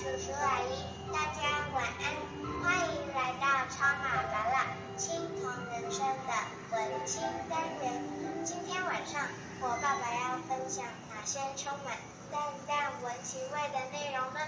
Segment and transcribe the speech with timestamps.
[0.00, 1.42] 叔叔阿姨，大家
[1.74, 2.16] 晚安，
[2.62, 4.64] 欢迎来到超马达拉
[4.96, 6.32] 青铜人生的
[6.72, 7.20] 文青
[7.50, 8.02] 单元。
[8.42, 9.28] 今天晚上
[9.60, 11.98] 我爸爸要分享哪些充满
[12.32, 14.40] 淡淡文情味的内容呢？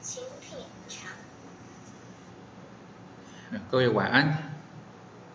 [0.00, 1.10] 请品尝。
[3.68, 4.52] 各位晚安。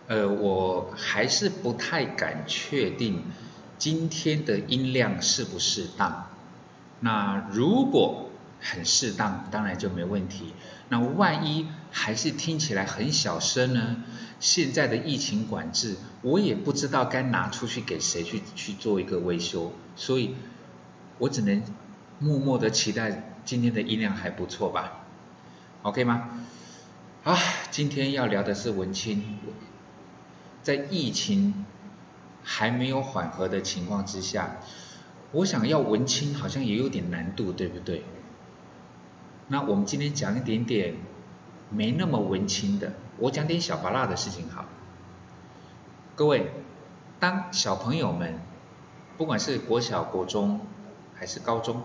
[0.06, 3.30] 呃，我还是不太敢确定
[3.76, 6.30] 今天的音量适不适当。
[7.00, 8.25] 那如果
[8.60, 10.52] 很适当，当然就没问题。
[10.88, 14.04] 那万一还是听起来很小声呢？
[14.38, 20.34] 现在的疫情管制，我也不知道该拿出去给谁去去做一个维修，所以
[21.18, 21.62] 我只能
[22.18, 25.04] 默默的期待今天的音量还不错吧
[25.82, 26.40] ？OK 吗？
[27.24, 27.36] 啊，
[27.70, 29.38] 今天要聊的是文青。
[30.62, 31.64] 在疫情
[32.42, 34.56] 还没有缓和的情况之下，
[35.32, 38.04] 我想要文青好像也有点难度，对不对？
[39.48, 40.96] 那我们今天讲一点点
[41.70, 44.64] 没那么文青的，我讲点小巴辣的事情好。
[46.14, 46.50] 各位，
[47.20, 48.40] 当小朋友们
[49.16, 50.60] 不管是国小、国中
[51.14, 51.82] 还是高中，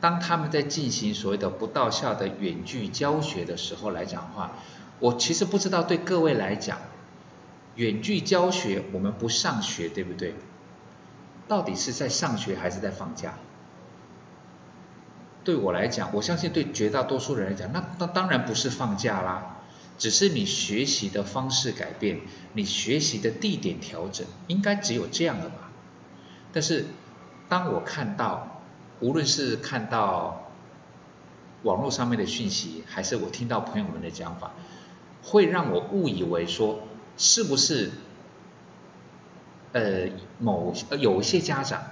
[0.00, 4.52] 当他们在进行所谓的不到校的远距教学的时候来讲的话，
[4.98, 6.78] 我其实不知道对各位来讲。
[7.76, 10.34] 远距教学，我们不上学，对不对？
[11.46, 13.34] 到底是在上学还是在放假？
[15.48, 19.56] 对我来讲，我相信对绝大多数人来讲，那那当然不是放假啦，
[19.96, 22.20] 只是你学习的方式改变，
[22.52, 25.70] 你学习的地点调整，应该只有这样的吧？
[26.52, 26.84] 但是
[27.48, 28.60] 当我看到，
[29.00, 30.50] 无论是看到
[31.62, 34.52] 网络上面的讯息，还是我听到朋友们的讲法，
[35.22, 36.80] 会让我误以为说。
[37.20, 37.90] 是不是
[39.72, 41.82] 呃某有一些家长，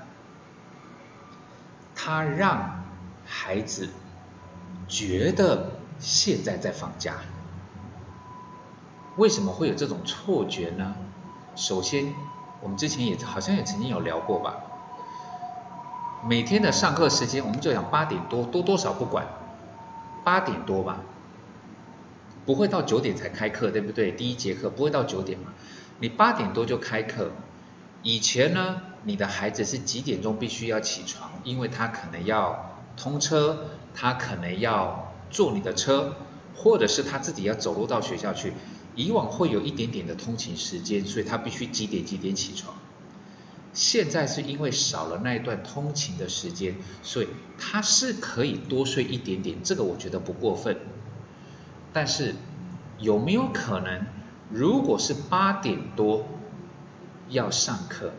[1.97, 2.86] 他让
[3.27, 3.89] 孩子
[4.89, 7.17] 觉得现在在放假？
[9.17, 10.95] 为什么会有这种错觉呢？
[11.57, 12.15] 首先，
[12.61, 14.57] 我们之前也好像也曾经有聊过吧。
[16.29, 19.27] 每天的上课时间，我们就讲八点多，多多少不管，
[20.23, 21.01] 八点多吧。
[22.45, 24.13] 不会到九点才开课，对不对？
[24.13, 25.53] 第一节课不会到九点嘛？
[25.99, 27.33] 你八点多就开课。
[28.03, 31.31] 以前呢，你的孩子是几点钟必须要起床？
[31.43, 36.17] 因为他可能要通车，他可能要坐你的车，
[36.55, 38.53] 或者是他自己要走路到学校去。
[38.95, 42.75] 以往会有一点点的通勤时间，所以他必须几点几点起床。
[43.75, 50.79] 现在是因为少了那一段通勤的时间，所以他是可以多睡一点点，这个我觉得不过分。
[51.93, 52.35] 但是
[52.99, 54.07] 有没有可能，
[54.51, 56.27] 如果是八点多
[57.29, 58.15] 要上课，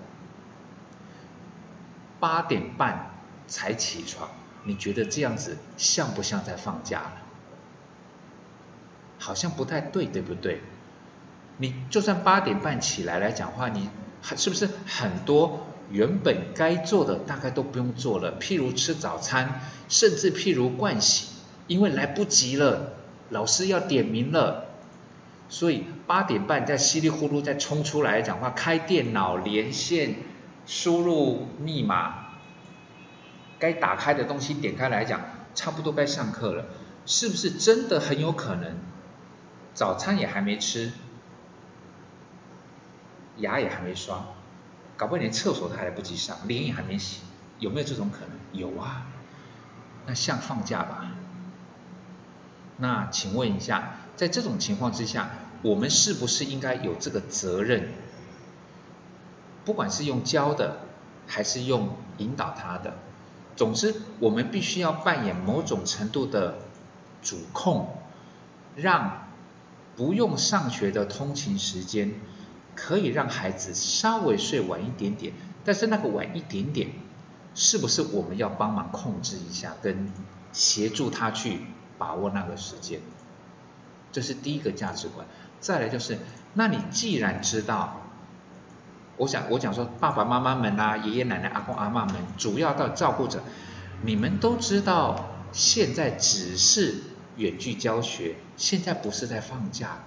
[2.19, 3.15] 八点半
[3.47, 4.29] 才起床，
[4.67, 7.13] 你觉得这样子像不像在放假了？
[9.17, 10.61] 好像不太对，对不对？
[11.57, 13.89] 你就算八点半起来来讲话，你
[14.21, 18.37] 是不是很多原本该做的大概都不用做了？
[18.39, 21.29] 譬如吃早餐，甚至譬如盥洗，
[21.65, 22.93] 因为来不及了。
[23.29, 24.65] 老师要点名了，
[25.49, 30.15] 所以八点半再稀里糊涂再冲出来讲话，开电脑连线，
[30.65, 32.26] 输入密码，
[33.59, 35.21] 该打开的东西点开来讲，
[35.55, 36.65] 差不多该上课了，
[37.05, 38.77] 是不是真的很有可能？
[39.73, 40.91] 早餐也还没吃，
[43.37, 44.25] 牙也还没刷，
[44.95, 47.21] 搞不好连厕所都还来不及上，脸也还没洗，
[47.59, 48.29] 有没有这种可能？
[48.53, 49.05] 有啊，
[50.05, 51.11] 那像放假吧。
[52.77, 55.29] 那请问一下，在这种情况之下，
[55.61, 57.89] 我们是不是应该有这个责任？
[59.65, 60.77] 不管是用教的，
[61.27, 62.97] 还是用引导他的，
[63.57, 66.59] 总之我们必须要扮演某种程度的
[67.21, 67.97] 主控，
[68.77, 69.27] 让
[69.97, 72.13] 不用上学的通勤时间，
[72.75, 75.33] 可以让孩子稍微睡晚一点点。
[75.65, 76.91] 但是那个晚一点点，
[77.53, 80.09] 是不是我们要帮忙控制一下，跟
[80.53, 81.59] 协助他去？
[81.99, 83.01] 把握那个时间，
[84.11, 85.25] 这是第一个价值观。
[85.59, 86.19] 再来就是，
[86.53, 88.01] 那你既然知道，
[89.17, 93.41] 我想我讲说，爸爸妈妈们啊，爷爷奶奶、阿公阿妈们，主要的照顾者，
[94.03, 96.95] 你们都知道，现在只是
[97.35, 99.99] 远距教学，现在不是在放假。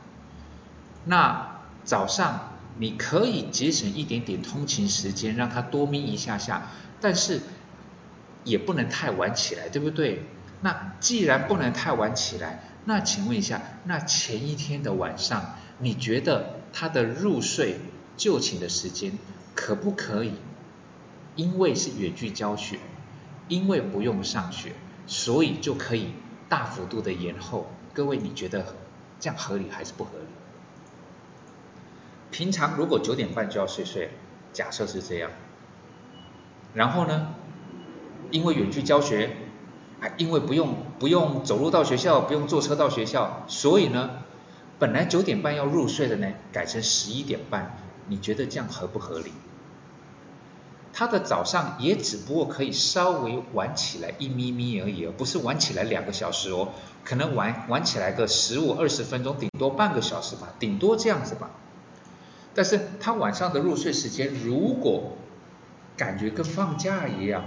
[1.04, 6.68] 那早上你可以节省一点点通勤时间，让他多眯一下下，
[7.00, 7.40] 但是
[8.44, 10.24] 也不能太晚起来，对不对？
[10.60, 17.80] 那既然不能太晚起来，那请问一下，那前一天的晚上，你觉得他的入睡
[18.20, 19.12] 就寝的时间
[19.54, 20.34] 可不可以？
[21.36, 22.78] 因为是远距教学，
[23.48, 24.74] 因为不用上学，
[25.06, 26.08] 所以就可以
[26.46, 28.74] 大幅度的延后，各位你觉得
[29.18, 30.26] 这样合理还是不合理？
[32.30, 34.10] 平常如果九点半就要睡睡，
[34.52, 35.30] 假设是这样，
[36.74, 37.34] 然后呢，
[38.30, 39.34] 因为远距教学，
[39.98, 44.10] 还因为不用不用走路到学校，不用坐车到学校，所以呢，
[44.78, 47.78] 本来九点半要入睡的呢，改成十一点半，
[48.10, 49.32] 你觉得这样合不合理？
[50.92, 56.70] 他的早上也只不过可以稍微晚起来一咪咪而已哦，不是晚起来两个小时哦，
[57.04, 61.50] 可能晚晚起来个十五二十分钟，顶多半个小时吧，顶多这样子吧。
[62.54, 65.16] 但是他晚上的入睡时间如果
[65.96, 67.46] 感觉跟放假一样，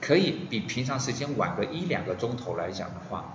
[0.00, 3.34] 可以比平常时间晚个一两个钟头来讲的话，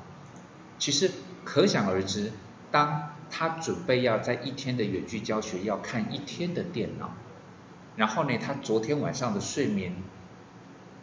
[0.79, 1.11] 其实
[1.43, 2.31] 可想而知，
[2.71, 7.13] 当他准备要在一天的远距教学要看一天的电脑。
[7.95, 9.93] 然后呢，他昨天晚上的睡眠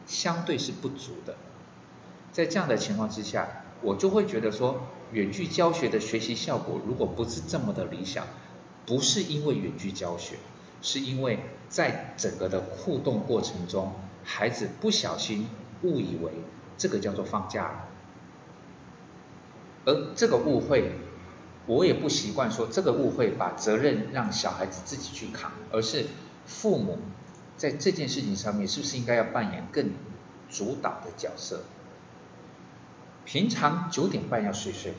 [0.06, 1.36] 相对是不足的，
[2.32, 4.80] 在这样的情况之下，我就会觉得说，
[5.12, 8.26] 远距教学的学习效果如果不是这么的理想，
[8.86, 10.36] 不是因为远距教学，
[10.80, 13.92] 是因为在整个的互动过程中，
[14.24, 15.48] 孩子不小心
[15.82, 16.32] 误以为
[16.78, 17.88] 这个叫做放假了，
[19.84, 20.92] 而这个误会，
[21.66, 26.06] 我也不习惯说这个误会把责任让小孩子自己去扛，而是。
[26.48, 27.00] 父母
[27.56, 29.90] 在这件事情上面是不是应该要扮演更
[30.48, 31.64] 主导的角色？
[33.24, 34.94] 平常九点半要睡睡，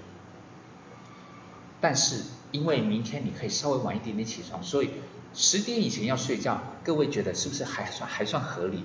[1.80, 2.22] 但是
[2.52, 4.90] 因为明天你可以稍微晚一点点起床，所以
[5.34, 6.60] 十点以前要睡觉。
[6.84, 8.84] 各位觉得是不是还算还算合理？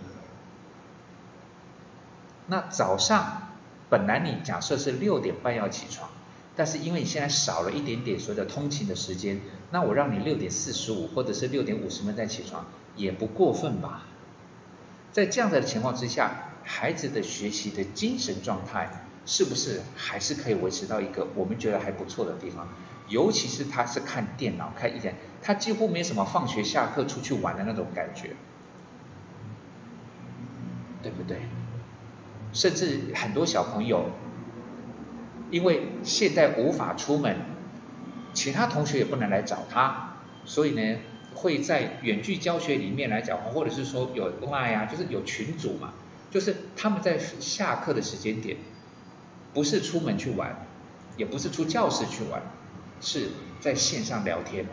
[2.47, 3.49] 那早上
[3.91, 6.09] 本来你假设是六点半要起床。
[6.55, 9.41] 但是因为你现在少了一点点所谓的通勤的时间，
[9.71, 14.05] 那我让你六点四十五或者是六点五十分再起床，也不过分吧？
[15.13, 22.69] 在这样的情况之下，孩子的学习的精神状态是不是还是可以维持到一个我们觉得还不错的地方？
[23.09, 28.37] 尤其是他是看电脑看一点，他几乎没什么放学下课出去玩的那种感觉，
[31.03, 31.39] 对不对？
[32.53, 34.11] 甚至很多小朋友。
[35.53, 37.37] 因为现在无法出门，
[38.33, 40.17] 其他同学也不能来找他，
[40.47, 40.99] 所以呢，
[41.35, 45.93] 会在远距教学里面来讲，或者是说有 line 啊，就是有群组嘛，
[46.31, 48.57] 就是他们在下课的时间点，
[49.53, 50.67] 不是出门去玩，
[51.19, 52.43] 也不是出教室去玩，
[53.03, 53.29] 是
[53.61, 54.73] 在线上聊天嘛，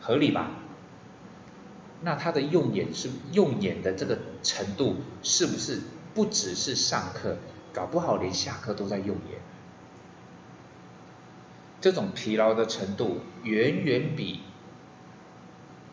[0.00, 0.50] 合理吧？
[2.02, 5.80] 那他的用眼是用眼的这个程度，是不是
[6.14, 7.38] 不只是上课，
[7.72, 9.40] 搞不好连下课都在用眼？
[11.80, 14.40] 这种疲劳的程度远远比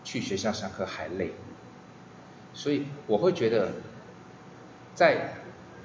[0.03, 1.31] 去学校上课还累，
[2.53, 3.73] 所以我会觉得，
[4.95, 5.33] 在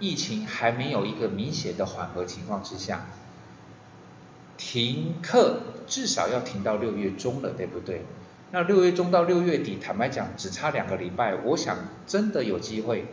[0.00, 3.06] 疫情还没有一个明显的缓和情况之下，
[4.56, 8.02] 停课至少要停到六月中了，对不对？
[8.50, 13.04] 那六月中到六月底，坦白讲只差两个礼拜，我想真的有机会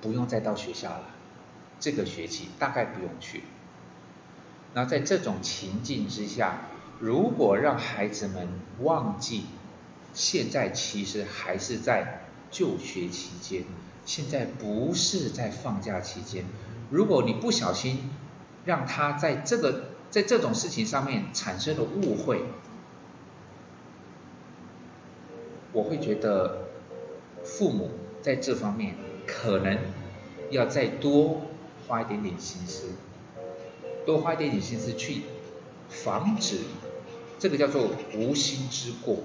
[0.00, 1.04] 不用再到学校了，
[1.78, 3.44] 这个学期大概不用去。
[4.74, 6.62] 那在这种情境之下，
[6.98, 8.48] 如果让孩子们
[8.80, 9.46] 忘记
[10.12, 13.64] 现在其实还是在就学期间，
[14.04, 16.44] 现在不是在放假期间，
[16.90, 18.10] 如果你不小心
[18.64, 22.42] 让他在这个在这种事情上面产生了误会，
[25.72, 26.64] 我会觉得
[27.44, 27.90] 父母
[28.22, 28.94] 在这方面
[29.26, 29.78] 可能
[30.50, 31.42] 要再多
[31.86, 32.88] 花一点点心思。
[34.06, 35.22] 多花一点点心思去
[35.88, 36.58] 防止
[37.38, 39.18] 这个叫做无心之过，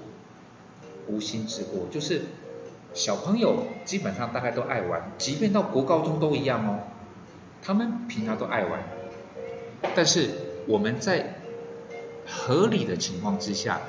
[1.06, 2.22] 无心之过就是
[2.92, 6.80] 小朋友基本上大概都爱玩，即便到国高中都一样哦，
[7.62, 8.82] 他们平常都爱玩，
[9.94, 10.30] 但是
[10.66, 11.40] 我们在
[12.26, 13.80] 合理的情况之下，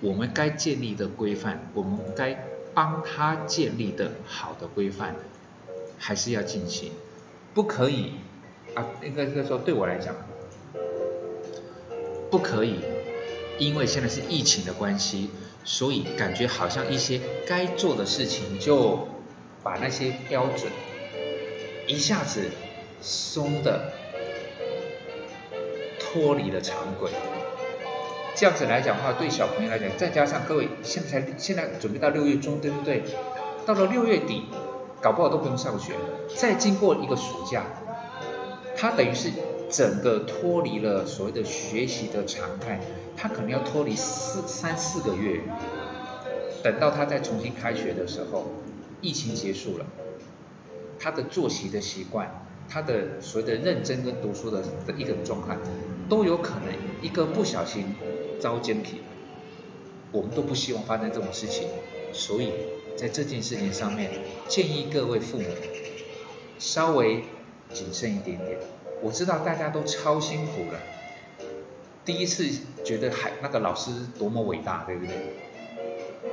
[0.00, 5.16] 我们该建立的规范，我们该帮他建立的好的规范，
[5.98, 6.92] 还是要进行，
[7.54, 8.12] 不可以
[8.74, 10.14] 啊，应该是说对我来讲。
[12.30, 12.76] 不可以，
[13.58, 15.30] 因为现在是疫情的关系，
[15.64, 19.08] 所以感觉好像一些该做的事情就
[19.62, 20.70] 把那些标准
[21.86, 22.50] 一下子
[23.00, 23.92] 松的
[25.98, 27.10] 脱离了常轨。
[28.36, 33.02] 这样子来讲的话，对小朋友来讲，再加上各位现在现在准备到六月中，对不对？
[33.66, 34.44] 到了六月底，
[35.02, 35.94] 搞不好都不用上学，
[36.36, 37.64] 再经过一个暑假，
[38.76, 39.30] 他等于是。
[39.70, 42.80] 整个脱离了所谓的学习的常态，
[43.16, 45.40] 他可能要脱离四三四个月，
[46.62, 48.50] 等到他再重新开学的时候，
[49.00, 49.86] 疫情结束了，
[50.98, 55.56] 他的作息的习惯，他的所谓的认真跟读书的的一个状态，
[56.08, 57.94] 都有可能一个不小心
[58.40, 59.02] 遭奸体。
[60.12, 61.68] 我们都不希望发生这种事情，
[62.12, 62.50] 所以
[62.96, 64.10] 在这件事情上面，
[64.48, 65.44] 建议各位父母
[66.58, 67.22] 稍微
[67.72, 68.58] 谨慎一点点。
[69.02, 70.78] 我知道大家都超辛苦了，
[72.04, 72.46] 第一次
[72.84, 75.14] 觉得还那个老师多么伟大，对不对？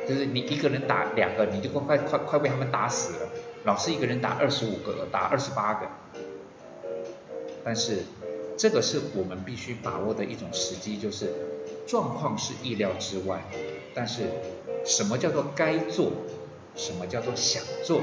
[0.08, 3.30] 就是你一个人打两个，你就快快快被他们打死了。
[3.64, 5.88] 老师一个人打二十五个，打二十八个。
[7.64, 8.00] 但是
[8.58, 11.34] 这个是我们必须把握的一种时机，就是
[11.86, 13.42] 状况是意料之外，
[13.94, 14.30] 但是
[14.86, 16.12] 什么叫做该做，
[16.76, 18.02] 什么叫做想做，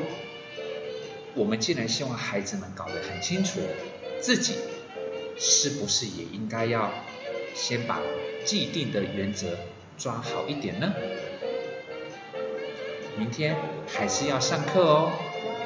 [1.35, 3.61] 我们既然希望孩子们搞得很清楚，
[4.21, 4.55] 自己
[5.37, 6.91] 是不是也应该要
[7.55, 8.01] 先把
[8.45, 9.49] 既定的原则
[9.99, 10.93] 抓好一点呢？
[13.17, 13.57] 明天
[13.87, 15.13] 还是要上课哦，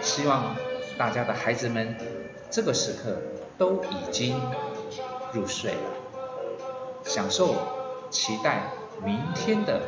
[0.03, 0.55] 希望
[0.99, 1.97] 大家的孩子们
[2.51, 3.17] 这个时刻
[3.57, 4.39] 都已经
[5.33, 5.81] 入睡了，
[7.05, 7.55] 享受
[8.11, 8.71] 期待
[9.03, 9.81] 明天的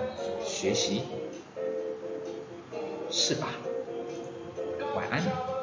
[0.43, 1.03] 学习，
[3.11, 3.49] 是吧？
[4.95, 5.60] 晚安。